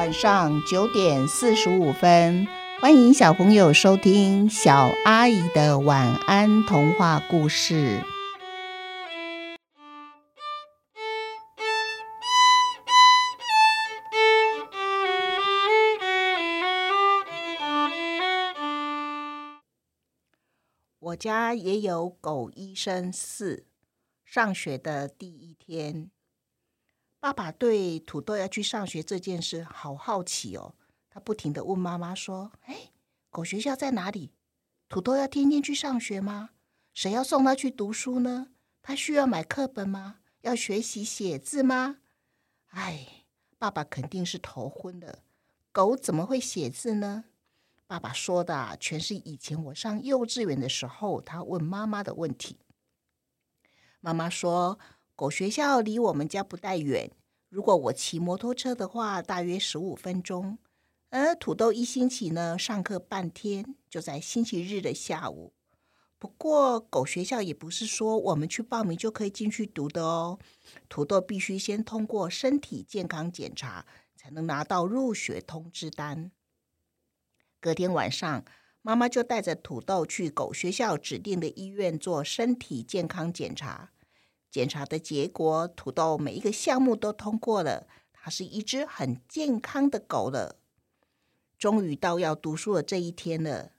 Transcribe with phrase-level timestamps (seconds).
[0.00, 2.48] 晚上九点四十五分，
[2.80, 8.02] 欢迎小朋友收听小阿姨的晚安童话故事。
[21.00, 23.66] 我家也有狗医生四，
[24.24, 26.10] 上学的第一天。
[27.20, 30.74] 爸爸对土豆要去上学这件事好好奇哦，
[31.10, 32.90] 他不停地问妈妈说：“哎，
[33.28, 34.32] 狗学校在哪里？
[34.88, 36.50] 土豆要天天去上学吗？
[36.94, 38.48] 谁要送他去读书呢？
[38.80, 40.20] 他需要买课本吗？
[40.40, 41.98] 要学习写字吗？”
[42.72, 43.26] 哎，
[43.58, 45.18] 爸爸肯定是头昏了。
[45.72, 47.24] 狗怎么会写字呢？
[47.86, 52.56] 爸爸说的全是以前我上幼稚园的时候他问妈妈的问题。
[54.00, 54.78] 妈妈说。
[55.16, 57.10] 狗学校离我们家不太远，
[57.50, 60.56] 如果我骑摩托车的话，大约十五分钟。
[61.08, 65.52] 而土豆一星期呢，上课半天，就在星期日的下午。
[66.16, 70.38] 不过，狗学校也不是说我们去报名就可以进去读的哦。
[70.88, 73.84] 土豆必须先通过身体健康检查，
[74.14, 76.30] 才能拿到入学通知单。
[77.58, 78.44] 隔天晚上，
[78.80, 83.90] 妈妈就带着土豆去狗学校指定的医院做身体健康检查。
[84.50, 90.56] 检查的结果，土豆每一个项目都通过了，它是一只很健康的狗了。
[91.56, 93.70] 终于到要读书的这一天了。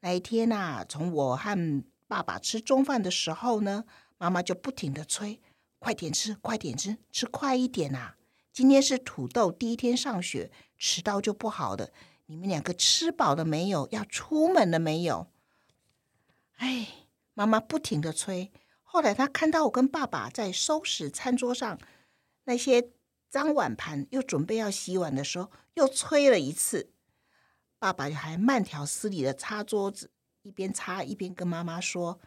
[0.00, 3.84] 那一天呐、从我和爸爸吃中饭的时候呢，
[4.18, 5.40] 妈妈就不停地催
[5.78, 8.16] ：“快点吃，快点吃，吃快一点啊！
[8.52, 11.90] 今天是土豆第一天上学，迟到就不好了。
[12.26, 13.86] 你们两个吃饱了没有？
[13.90, 15.28] 要出门了没有？”
[16.56, 16.88] 哎，
[17.34, 18.50] 妈妈不停地催。
[18.92, 21.78] 后来他看到我跟爸爸在收拾餐桌上
[22.42, 22.90] 那些
[23.28, 26.90] 脏碗盘，又准备要洗碗的时候，又催了一次。
[27.78, 30.10] 爸爸还慢条斯理的擦桌子，
[30.42, 32.18] 一边擦一边跟妈妈说：“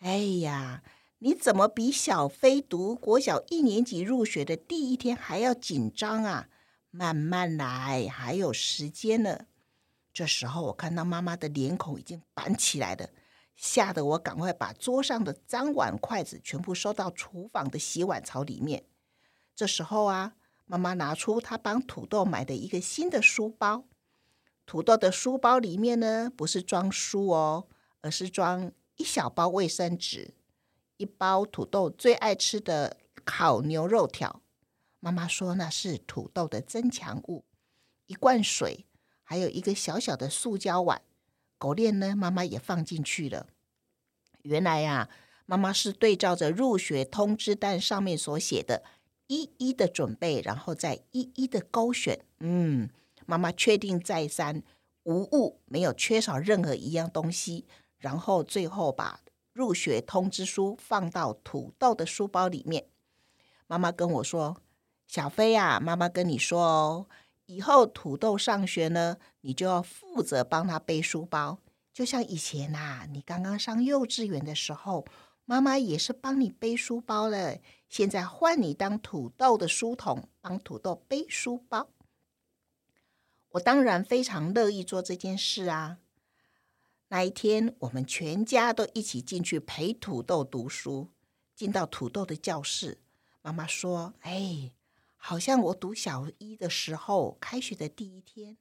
[0.00, 0.82] 哎呀，
[1.20, 6.48] 你怎么比小飞读国小一年级入学的第一天还要紧张啊？
[6.90, 9.46] 慢慢来，还有时间呢。”
[10.12, 13.08] 这时候我看到妈妈的脸孔已经板起来了。
[13.60, 18.84] 吓得我赶快把桌上的脏碗筷子全部收到厨房的洗碗槽里面。
[19.54, 20.32] 这时候啊，
[20.64, 23.84] 妈妈拿出她帮土豆买的一个新的书包。
[24.64, 27.66] 土豆的书包里面呢，不是装书哦，
[28.00, 30.32] 而是装一小包卫生纸，
[30.96, 34.40] 一包土豆最爱吃的烤牛肉条。
[35.00, 37.44] 妈妈说那是土豆的增强物。
[38.06, 38.86] 一罐水，
[39.22, 41.02] 还有一个小小的塑胶碗。
[41.60, 43.46] 狗链呢，妈妈也放进去了。
[44.44, 45.10] 原来呀，
[45.44, 48.82] 妈妈是对照着入学通知单上面所写的，
[49.26, 52.18] 一一的准备，然后再一一的勾选。
[52.38, 52.88] 嗯，
[53.26, 54.62] 妈妈确定再三
[55.02, 57.66] 无误，没有缺少任何一样东西，
[57.98, 59.20] 然后最后把
[59.52, 62.86] 入学通知书放到土豆的书包里面。
[63.66, 64.62] 妈妈跟我说
[65.06, 67.06] ：“小飞呀，妈妈跟你说哦。”
[67.50, 71.58] 以后土豆上学呢，你就要负责帮他背书包，
[71.92, 75.04] 就像以前呐，你刚刚上幼稚园的时候，
[75.44, 77.58] 妈妈也是帮你背书包了。
[77.88, 81.88] 现在换你当土豆的书童，帮土豆背书包。
[83.50, 85.98] 我当然非常乐意做这件事啊。
[87.08, 91.08] 那一天，我们全家都一起进去陪土豆读书。
[91.56, 93.00] 进到土豆的教室，
[93.42, 94.70] 妈妈说：“哎。”
[95.22, 98.56] 好像我读小一的时候，开学的第一天，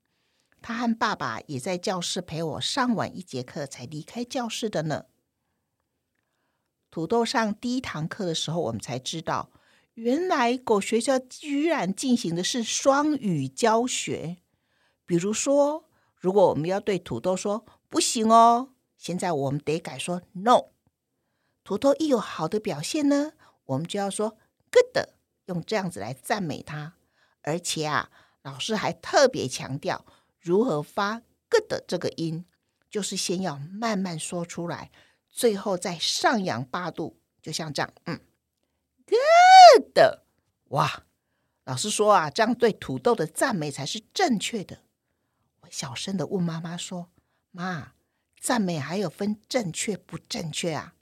[0.61, 5.05] 他和爸爸也在教室陪我上完一节课才离开教室的呢。
[6.91, 9.51] 土豆上第一堂课的时候，我们才知道，
[9.93, 14.37] 原来狗学校居然进行的是双语教学。
[15.05, 20.71] 比如说，如果我们要对土豆说“不行哦”，现在我们得改说 “no”。
[21.63, 23.31] 土豆一有好的表现呢，
[23.65, 24.37] 我们就要说
[24.69, 25.18] “good”。
[25.49, 26.93] 用这样子来赞美他，
[27.41, 28.11] 而且啊，
[28.43, 30.05] 老师还特别强调
[30.39, 32.45] 如何发 “good” 这个音，
[32.87, 34.91] 就是先要慢慢说出来，
[35.27, 38.19] 最后再上扬八度，就像这样，嗯
[39.07, 40.19] ，“good”，
[40.65, 41.05] 哇！
[41.65, 44.83] 老师说啊，这样对土豆的赞美才是正确的。
[45.61, 47.11] 我小声的问妈妈说
[47.49, 47.93] ：“妈，
[48.39, 50.93] 赞美还有分正确不正确啊？”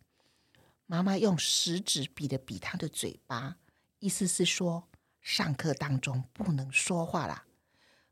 [0.88, 3.58] 妈妈用食指比了比他的嘴巴。
[4.00, 4.88] 意思是说，
[5.22, 7.46] 上课当中不能说话啦。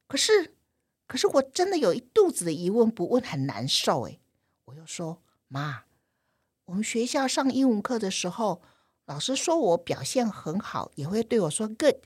[0.07, 0.55] 可是，
[1.07, 4.19] 可是我真的有一肚子的疑问，不问很难受诶。
[4.65, 5.83] 我又说，妈，
[6.65, 8.61] 我们学校上英文课的时候，
[9.05, 11.97] 老师说我表现很好，也会对我说 good。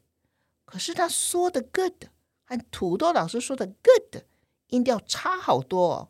[0.66, 2.06] 可是他说的 good，
[2.44, 4.24] 和土豆老师说的 “good”
[4.68, 6.10] 音调差好多哦。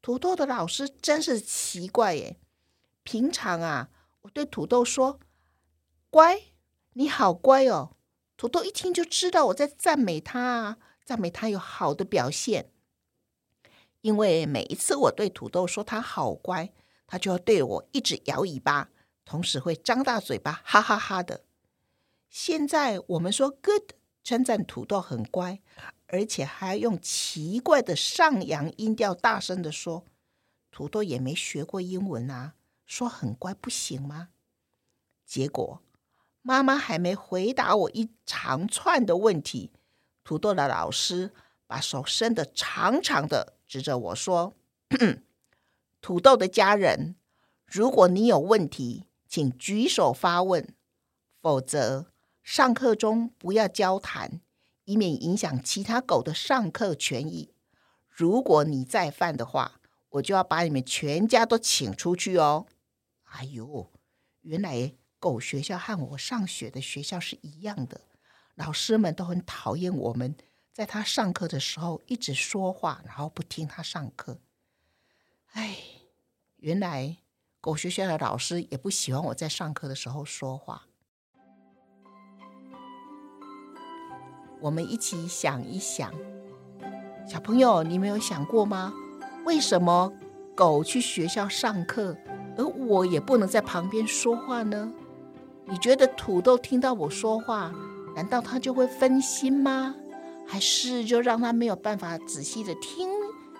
[0.00, 2.38] 土豆的老师真是奇怪耶！
[3.02, 3.90] 平常啊，
[4.22, 5.18] 我对土豆说
[6.10, 6.40] “乖，
[6.94, 7.94] 你好乖哦”，
[8.36, 12.70] 土豆一听就知道我在赞美他啊，赞美他有好的表现。
[14.00, 16.72] 因为每一次我对土豆说他好乖，
[17.06, 18.90] 他就要对我一直摇尾巴，
[19.24, 21.44] 同时会张大嘴巴，哈哈哈的。
[22.28, 23.92] 现在我们说 “good”，
[24.22, 25.60] 称赞土豆很乖。
[26.08, 30.04] 而且还要用奇怪的上扬音调大声地说
[30.70, 32.54] ：“土豆也没学过英文啊，
[32.84, 34.28] 说很乖不行吗？”
[35.26, 35.82] 结果
[36.46, 39.72] 妈妈还没回答我一长串的问题，
[40.22, 41.32] 土豆的老师
[41.66, 44.52] 把手伸得长长的，指着我说
[46.02, 47.16] ：“土豆的家人，
[47.66, 50.68] 如果你有问题，请举手发问，
[51.40, 52.12] 否则
[52.42, 54.42] 上课中不要交谈。”
[54.86, 57.54] 以免影响其他狗的上课权益。
[58.06, 59.80] 如果你再犯的话，
[60.10, 62.66] 我就要把你们全家都请出去哦！
[63.22, 63.90] 哎呦，
[64.42, 64.92] 原来
[65.24, 68.02] 狗学校和我上学的学校是一样的，
[68.56, 70.34] 老师们都很讨厌我们
[70.70, 74.36] 在他上课的时候一直说话，然后不听他上课。
[75.52, 75.78] 哎，
[76.56, 77.16] 原来
[77.62, 80.88] 狗学校的老师也不喜欢我在上课的时候说话。
[84.60, 86.12] 我们一起想一想，
[87.26, 88.92] 小朋友，你没有想过吗？
[89.46, 90.12] 为什么
[90.54, 92.14] 狗去学校上课，
[92.58, 94.92] 而我也不能在旁边说话呢？
[95.66, 97.72] 你觉得土豆听到我说话，
[98.14, 99.94] 难道他就会分心吗？
[100.46, 103.08] 还是就让他没有办法仔细的听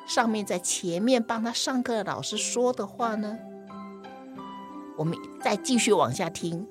[0.07, 3.39] 上面在前面帮他上课的老师说的话呢？
[4.97, 6.67] 我们再继续往下听，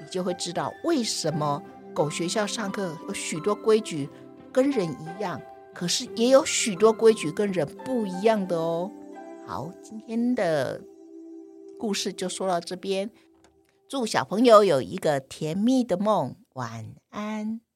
[0.00, 1.62] 你就会知道为什么。
[1.94, 4.08] 狗学校上课有许多规矩
[4.52, 5.40] 跟人一样，
[5.74, 8.88] 可是也有许多规矩跟人不一样的哦。
[9.44, 10.80] 好，今天的
[11.76, 13.10] 故事就说到这边，
[13.88, 17.67] 祝小朋友有一个甜蜜的梦，晚安。